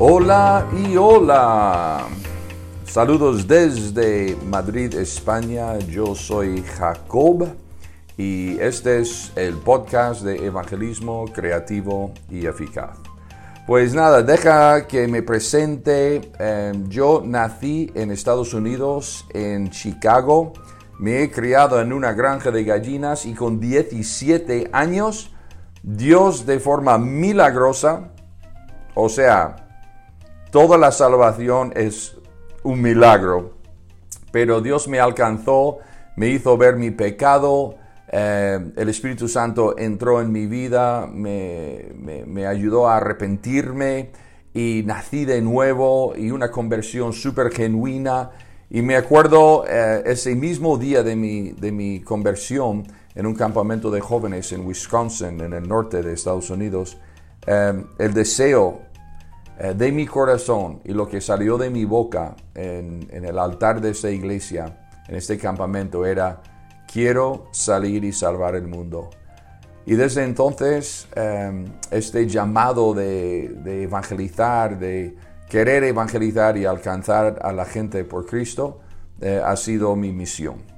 Hola 0.00 0.68
y 0.72 0.96
hola. 0.96 2.06
Saludos 2.84 3.48
desde 3.48 4.36
Madrid, 4.46 4.94
España. 4.94 5.76
Yo 5.80 6.14
soy 6.14 6.62
Jacob 6.62 7.48
y 8.16 8.60
este 8.60 9.00
es 9.00 9.32
el 9.34 9.56
podcast 9.56 10.22
de 10.22 10.46
evangelismo 10.46 11.24
creativo 11.34 12.12
y 12.30 12.46
eficaz. 12.46 12.96
Pues 13.66 13.92
nada, 13.92 14.22
deja 14.22 14.86
que 14.86 15.08
me 15.08 15.24
presente. 15.24 16.30
Em, 16.38 16.88
yo 16.88 17.20
nací 17.26 17.90
en 17.96 18.12
Estados 18.12 18.54
Unidos, 18.54 19.26
en 19.34 19.68
Chicago. 19.70 20.52
Me 21.00 21.24
he 21.24 21.30
criado 21.32 21.80
en 21.80 21.92
una 21.92 22.12
granja 22.12 22.52
de 22.52 22.62
gallinas 22.62 23.26
y 23.26 23.34
con 23.34 23.58
17 23.58 24.70
años, 24.72 25.34
Dios 25.82 26.46
de 26.46 26.60
forma 26.60 26.98
milagrosa, 26.98 28.12
o 28.94 29.08
sea, 29.08 29.67
toda 30.50 30.78
la 30.78 30.92
salvación 30.92 31.72
es 31.76 32.16
un 32.62 32.80
milagro, 32.80 33.54
pero 34.32 34.60
Dios 34.60 34.88
me 34.88 35.00
alcanzó, 35.00 35.78
me 36.16 36.28
hizo 36.28 36.56
ver 36.56 36.76
mi 36.76 36.90
pecado, 36.90 37.76
eh, 38.10 38.58
el 38.76 38.88
Espíritu 38.88 39.28
Santo 39.28 39.76
entró 39.78 40.20
en 40.20 40.32
mi 40.32 40.46
vida, 40.46 41.06
me, 41.06 42.46
ayudó 42.46 42.88
a 42.88 42.96
arrepentirme 42.96 44.10
y 44.54 44.82
nací 44.86 45.24
de 45.24 45.42
nuevo 45.42 46.14
y 46.16 46.30
una 46.30 46.50
conversión 46.50 47.12
súper 47.12 47.52
genuina. 47.52 48.30
Y 48.70 48.82
me 48.82 48.96
acuerdo 48.96 49.64
eh, 49.68 50.02
ese 50.06 50.34
mismo 50.34 50.78
día 50.78 51.02
de 51.02 51.16
mi, 51.16 51.52
de 51.52 51.72
mi 51.72 52.00
conversión 52.00 52.86
en 53.14 53.26
un 53.26 53.34
campamento 53.34 53.90
de 53.90 54.00
jóvenes 54.00 54.52
en 54.52 54.66
Wisconsin, 54.66 55.40
en 55.40 55.52
el 55.52 55.68
norte 55.68 56.02
de 56.02 56.12
Estados 56.12 56.50
Unidos, 56.50 56.98
eh, 57.46 57.84
el 57.98 58.14
deseo 58.14 58.82
de 59.58 59.92
mi 59.92 60.06
corazón 60.06 60.80
y 60.84 60.92
lo 60.92 61.08
que 61.08 61.20
salió 61.20 61.58
de 61.58 61.68
mi 61.68 61.84
boca 61.84 62.36
en, 62.54 63.08
el 63.10 63.38
altar 63.38 63.80
de 63.80 63.90
esa 63.90 64.10
iglesia, 64.10 64.88
en 65.08 65.16
este 65.16 65.36
campamento, 65.36 66.06
era 66.06 66.40
quiero 66.90 67.48
salir 67.50 68.04
y 68.04 68.12
salvar 68.12 68.54
el 68.54 68.68
mundo. 68.68 69.10
Y 69.84 69.94
desde 69.94 70.22
entonces 70.24 71.08
em, 71.16 71.64
este 71.90 72.26
llamado 72.26 72.94
de, 72.94 73.82
evangelizar, 73.82 74.78
de 74.78 75.16
querer 75.48 75.82
evangelizar 75.84 76.56
y 76.56 76.66
alcanzar 76.66 77.38
a 77.42 77.52
la 77.52 77.64
gente 77.64 78.04
por 78.04 78.26
Cristo, 78.26 78.80
eh, 79.20 79.40
ha 79.44 79.56
sido 79.56 79.96
mi 79.96 80.12
misión. 80.12 80.77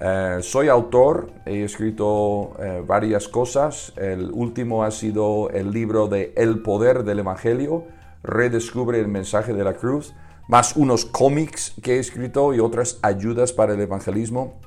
Eh, 0.00 0.38
soy 0.42 0.68
autor, 0.68 1.30
he 1.46 1.62
escrito 1.62 2.54
eh, 2.58 2.82
varias 2.86 3.28
cosas. 3.28 3.92
El 3.96 4.30
último 4.32 4.84
ha 4.84 4.90
sido 4.90 5.50
el 5.50 5.70
libro 5.70 6.08
de 6.08 6.32
El 6.36 6.62
Poder 6.62 7.04
del 7.04 7.20
Evangelio, 7.20 7.84
redescubre 8.22 8.98
el 8.98 9.08
mensaje 9.08 9.52
de 9.52 9.64
la 9.64 9.74
cruz, 9.74 10.14
más 10.48 10.76
unos 10.76 11.04
cómics 11.04 11.74
que 11.82 11.96
he 11.96 11.98
escrito 11.98 12.52
y 12.54 12.60
otras 12.60 12.98
ayudas 13.02 13.52
para 13.52 13.74
el 13.74 13.80
evangelismo. 13.80 14.60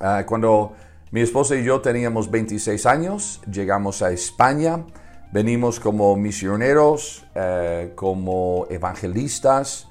Ah, 0.00 0.24
cuando 0.26 0.72
mi 1.10 1.20
esposa 1.20 1.56
y 1.56 1.64
yo 1.64 1.80
teníamos 1.80 2.30
26 2.30 2.86
años, 2.86 3.40
llegamos 3.50 4.02
a 4.02 4.12
España, 4.12 4.84
venimos 5.32 5.80
como 5.80 6.16
misioneros, 6.16 7.26
eh, 7.34 7.92
como 7.96 8.66
evangelistas, 8.70 9.89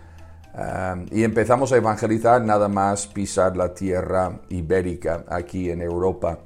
ah, 0.54 0.96
y 1.12 1.24
empezamos 1.24 1.72
a 1.72 1.78
evangelizar 1.78 2.42
nada 2.42 2.68
más 2.68 3.08
pisar 3.08 3.56
la 3.56 3.74
tierra 3.74 4.40
ibérica 4.50 5.26
aquí 5.28 5.70
en 5.70 5.82
Europa. 5.82 6.40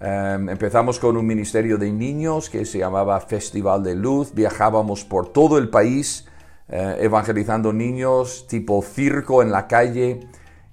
Ah, 0.00 0.38
empezamos 0.38 0.98
con 0.98 1.16
un 1.16 1.26
ministerio 1.26 1.78
de 1.78 1.90
niños 1.90 2.50
que 2.50 2.64
se 2.64 2.78
llamaba 2.78 3.20
Festival 3.20 3.82
de 3.82 3.94
Luz, 3.94 4.34
viajábamos 4.34 5.04
por 5.04 5.32
todo 5.32 5.58
el 5.58 5.68
país 5.68 6.26
eh, 6.68 6.98
evangelizando 7.00 7.72
niños 7.72 8.46
tipo 8.48 8.82
circo 8.82 9.42
en 9.42 9.52
la 9.52 9.66
calle, 9.66 10.28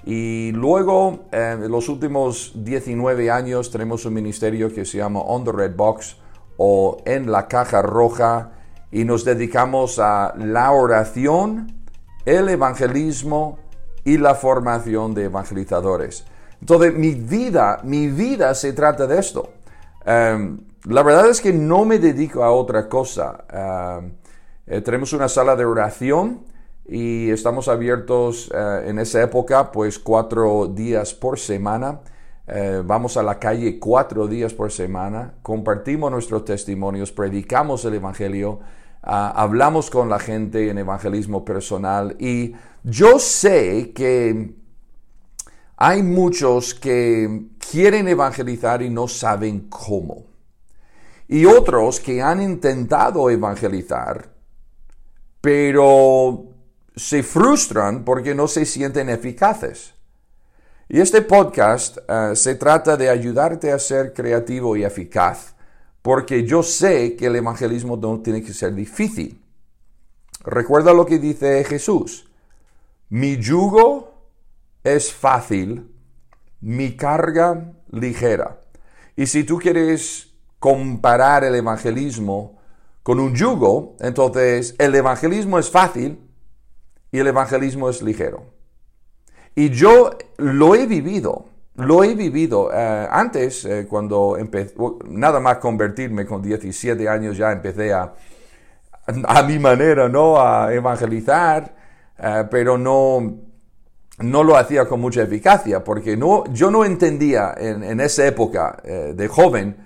y 0.06 0.52
luego, 0.52 1.26
en 1.32 1.72
los 1.72 1.88
últimos 1.88 2.52
19 2.56 3.32
años, 3.32 3.72
tenemos 3.72 4.06
un 4.06 4.14
ministerio 4.14 4.74
que 4.74 4.84
se 4.84 4.98
llama 4.98 5.22
On 5.22 5.46
the 5.46 5.52
Red 5.52 5.76
Box 5.76 6.18
o 6.58 6.98
En 7.06 7.32
la 7.32 7.48
Caja 7.48 7.82
Roja 7.82 8.52
y 8.92 9.06
nos 9.06 9.24
dedicamos 9.24 9.98
a 9.98 10.34
la 10.38 10.72
oración, 10.72 11.83
el 12.26 12.50
evangelismo 12.50 13.60
y 14.04 14.18
la 14.18 14.36
formación 14.36 15.14
de 15.14 15.26
evangelizadores. 15.26 16.26
Entonces, 16.60 16.94
mi 16.94 17.12
vida, 17.12 17.80
mi 17.84 18.08
vida 18.08 18.54
se 18.56 18.74
trata 18.74 19.08
de 19.08 19.20
esto. 19.20 19.50
Em, 20.06 20.60
la 20.86 21.04
verdad 21.04 21.30
es 21.30 21.42
que 21.42 21.54
no 21.54 21.86
me 21.86 22.00
dedico 22.00 22.44
a 22.44 22.52
otra 22.52 22.88
cosa. 22.88 23.46
Em, 23.50 24.14
eh, 24.68 24.82
tenemos 24.82 25.14
una 25.14 25.28
sala 25.28 25.56
de 25.56 25.66
oración 25.66 26.42
y 26.86 27.30
estamos 27.30 27.68
abiertos 27.68 28.52
eh, 28.54 28.86
en 28.88 29.00
esa 29.00 29.22
época 29.22 29.72
pues 29.72 30.00
cuatro 30.00 30.68
días 30.68 31.14
por 31.14 31.40
semana. 31.40 32.02
Eh, 32.46 32.82
vamos 32.84 33.16
a 33.16 33.24
la 33.24 33.40
calle 33.40 33.80
cuatro 33.80 34.28
días 34.28 34.54
por 34.54 34.70
semana, 34.70 35.36
compartimos 35.42 36.12
nuestros 36.12 36.44
testimonios, 36.44 37.10
predicamos 37.10 37.86
el 37.86 37.94
Evangelio, 37.94 38.60
hablamos 39.04 39.90
con 39.90 40.10
la 40.10 40.20
gente 40.20 40.70
en 40.70 40.78
evangelismo 40.78 41.44
personal 41.44 42.16
y 42.20 42.56
yo 42.84 43.20
sé 43.20 43.92
que 43.94 44.56
hay 45.76 46.04
muchos 46.04 46.74
que 46.74 47.48
quieren 47.72 48.08
evangelizar 48.08 48.82
y 48.82 48.90
no 48.90 49.08
saben 49.08 49.68
cómo. 49.70 50.26
Y 51.28 51.46
otros 51.46 52.00
que 52.00 52.22
han 52.22 52.42
intentado 52.42 53.30
evangelizar, 53.30 54.30
pero 55.42 56.46
se 56.96 57.24
frustran 57.24 58.06
porque 58.06 58.36
no 58.36 58.48
se 58.48 58.66
sienten 58.66 59.10
eficaces. 59.10 59.94
Y 60.88 61.00
este 61.00 61.22
podcast 61.22 61.98
eh, 62.08 62.36
se 62.36 62.56
trata 62.56 62.96
de 62.96 63.10
ayudarte 63.10 63.72
a 63.72 63.80
ser 63.80 64.14
creativo 64.14 64.78
y 64.78 64.84
eficaz, 64.84 65.53
porque 66.04 66.46
yo 66.46 66.62
sé 66.62 67.16
que 67.16 67.28
el 67.28 67.38
evangelismo 67.38 67.98
no 67.98 68.20
tiene 68.20 68.44
que 68.44 68.54
ser 68.54 68.76
difícil. 68.76 69.42
Recuerda 70.44 70.94
lo 70.94 71.06
que 71.06 71.18
dice 71.18 71.64
Jesús. 71.64 72.28
Mi 73.10 73.38
yugo 73.38 74.14
es 74.84 75.14
fácil, 75.14 75.90
mi 76.60 76.98
carga 76.98 77.72
ligera. 77.90 78.60
Y 79.16 79.28
si 79.28 79.46
tú 79.46 79.58
quieres 79.58 80.34
comparar 80.60 81.46
el 81.46 81.56
evangelismo 81.56 82.60
con 83.02 83.22
un 83.22 83.34
yugo, 83.34 83.96
entonces 84.02 84.76
el 84.80 84.94
evangelismo 84.96 85.58
es 85.58 85.70
fácil 85.70 86.20
y 87.14 87.20
el 87.20 87.28
evangelismo 87.28 87.90
es 87.90 88.02
ligero. 88.02 88.46
Y 89.56 89.70
yo 89.70 90.18
lo 90.36 90.76
he 90.76 90.86
vivido, 90.86 91.46
lo 91.76 92.04
he 92.04 92.14
vivido. 92.16 92.72
Eh, 92.74 93.08
antes, 93.10 93.66
eh, 93.66 93.88
cuando 93.90 94.38
empecé, 94.38 94.76
nada 95.08 95.40
más 95.40 95.58
convertirme 95.58 96.26
con 96.26 96.42
17 96.42 97.08
años, 97.10 97.38
ya 97.38 97.52
empecé 97.52 97.94
a, 97.94 98.14
a 99.26 99.44
mi 99.44 99.60
manera, 99.60 100.08
¿no? 100.08 100.40
A 100.40 100.74
evangelizar, 100.74 101.76
eh, 102.18 102.44
pero 102.52 102.78
no, 102.78 103.38
no 104.20 104.44
lo 104.44 104.56
hacía 104.56 104.86
con 104.86 105.02
mucha 105.02 105.24
eficacia, 105.24 105.84
porque 105.84 106.16
no, 106.16 106.46
yo 106.54 106.70
no 106.70 106.86
entendía 106.86 107.56
en, 107.58 108.00
esa 108.00 108.28
época 108.28 108.78
de 108.84 109.28
joven 109.28 109.78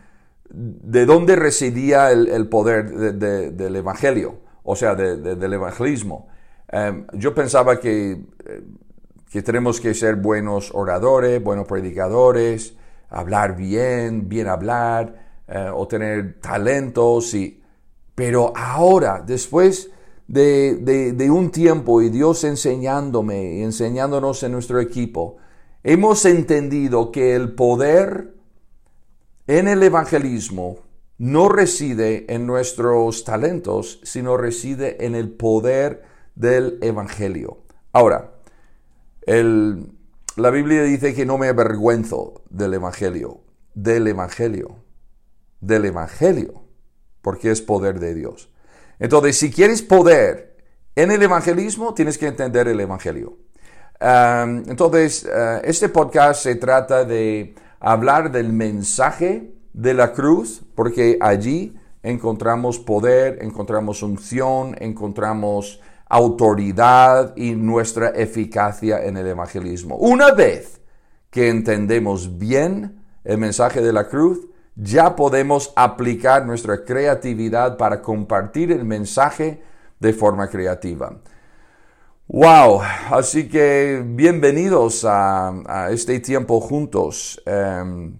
de 0.49 1.05
dónde 1.05 1.35
residía 1.35 2.11
el, 2.11 2.47
poder 2.47 2.89
del 3.15 3.75
evangelio, 3.75 4.39
o 4.63 4.75
sea, 4.75 4.95
del 4.95 5.53
evangelismo. 5.53 6.27
Em, 6.69 7.05
yo 7.13 7.33
pensaba 7.33 7.79
que, 7.79 8.21
que 9.29 9.41
tenemos 9.41 9.81
que 9.81 9.93
ser 9.93 10.15
buenos 10.15 10.71
oradores, 10.73 11.43
buenos 11.43 11.67
predicadores, 11.67 12.75
hablar 13.09 13.55
bien, 13.55 14.29
bien 14.29 14.47
hablar, 14.47 15.43
eh, 15.47 15.69
o 15.73 15.87
tener 15.87 16.39
talentos, 16.41 17.33
y, 17.33 17.61
pero 18.15 18.53
ahora, 18.55 19.23
después 19.25 19.91
de, 20.27 20.75
de, 21.13 21.31
un 21.31 21.51
tiempo 21.51 22.01
y 22.01 22.09
Dios 22.09 22.43
enseñándome 22.43 23.55
y 23.55 23.63
enseñándonos 23.63 24.43
en 24.43 24.51
nuestro 24.51 24.79
equipo, 24.79 25.37
hemos 25.83 26.25
entendido 26.25 27.11
que 27.11 27.35
el 27.35 27.53
poder 27.53 28.33
en 29.47 29.69
el 29.69 29.81
evangelismo 29.83 30.79
no 31.17 31.49
reside 31.49 32.31
en 32.33 32.45
nuestros 32.45 33.23
talentos, 33.23 33.99
sino 34.03 34.37
reside 34.37 35.05
en 35.05 35.15
el 35.15 35.29
poder 35.31 36.03
del 36.35 36.77
Evangelio. 36.81 37.59
Ahora, 37.91 38.36
la 39.27 40.49
Biblia 40.51 40.83
dice 40.83 41.13
que 41.13 41.25
no 41.25 41.37
me 41.37 41.49
avergüenzo 41.49 42.43
del 42.49 42.73
Evangelio, 42.73 43.41
del 43.73 44.07
Evangelio, 44.07 44.77
del 45.59 45.85
Evangelio, 45.85 46.63
porque 47.21 47.51
es 47.51 47.61
poder 47.61 47.99
de 47.99 48.15
Dios. 48.15 48.49
Entonces, 48.99 49.37
si 49.37 49.51
quieres 49.51 49.81
poder 49.81 50.57
en 50.95 51.11
el 51.11 51.21
evangelismo, 51.21 51.93
tienes 51.93 52.17
que 52.17 52.27
entender 52.27 52.67
el 52.67 52.79
Evangelio. 52.79 53.37
entonces, 53.99 55.27
eh, 55.31 55.61
este 55.65 55.89
podcast 55.89 56.43
se 56.43 56.55
trata 56.55 57.03
de 57.03 57.55
hablar 57.79 58.31
del 58.31 58.53
mensaje 58.53 59.53
de 59.73 59.93
la 59.93 60.13
cruz, 60.13 60.63
porque 60.73 61.17
allí 61.19 61.77
encontramos 62.01 62.79
poder, 62.79 63.39
encontramos 63.41 64.01
unción, 64.03 64.75
encontramos 64.79 65.81
autoridad 66.09 67.35
y 67.35 67.51
nuestra 67.51 68.09
eficacia 68.09 69.03
en 69.03 69.17
el 69.17 69.27
evangelismo. 69.27 69.95
Una 69.97 70.31
vez 70.31 70.81
que 71.29 71.49
entendemos 71.49 72.37
bien 72.37 73.03
el 73.23 73.37
mensaje 73.37 73.81
de 73.81 73.93
la 73.93 74.07
cruz, 74.07 74.47
ya 74.75 75.15
podemos 75.15 75.73
aplicar 75.75 76.45
nuestra 76.45 76.83
creatividad 76.85 77.77
para 77.77 78.01
compartir 78.01 78.71
el 78.71 78.85
mensaje 78.85 79.61
de 79.99 80.13
forma 80.13 80.47
creativa. 80.47 81.17
Wow, 82.27 82.81
así 83.09 83.47
que 83.47 84.03
bienvenidos 84.05 85.05
a, 85.07 85.87
este 85.91 86.19
tiempo 86.19 86.59
juntos. 86.59 87.41
Em, 87.45 88.19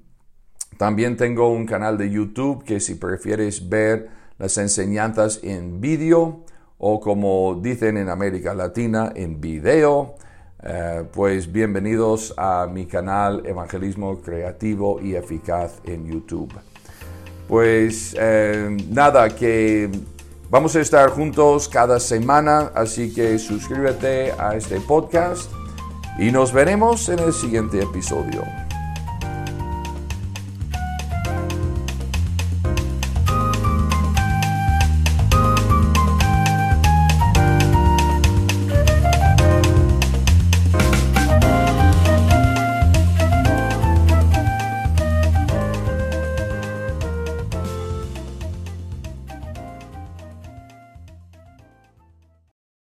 también 0.78 1.18
tengo 1.18 1.50
un 1.50 1.66
canal 1.66 1.98
de 1.98 2.10
YouTube 2.10 2.64
que 2.64 2.80
si 2.80 2.96
prefieres 2.96 3.68
ver 3.68 4.10
las 4.38 4.58
enseñanzas 4.58 5.40
en 5.44 5.82
vídeo 5.82 6.46
o 6.78 7.00
como 7.00 7.60
dicen 7.62 7.98
en 7.98 8.10
América 8.10 8.54
Latina 8.54 9.12
en 9.16 9.42
video, 9.42 10.16
eh, 10.64 11.04
pues 11.12 11.52
bienvenidos 11.52 12.34
a 12.38 12.68
mi 12.72 12.86
canal 12.86 13.44
Evangelismo 13.46 14.22
Creativo 14.22 15.00
y 15.02 15.16
Eficaz 15.16 15.80
en 15.84 16.06
YouTube. 16.06 16.54
Pues 17.48 18.16
eh, 18.20 18.76
nada, 18.90 19.30
que 19.30 19.90
vamos 20.50 20.76
a 20.76 20.82
estar 20.82 21.10
juntos 21.10 21.68
cada 21.68 22.00
semana, 22.00 22.72
así 22.76 23.14
que 23.14 23.40
suscríbete 23.40 24.34
a 24.34 24.56
este 24.56 24.80
podcast 24.82 25.52
y 26.20 26.32
nos 26.32 26.52
veremos 26.52 27.10
en 27.10 27.20
el 27.20 27.34
siguiente 27.34 27.82
episodio. 27.82 28.67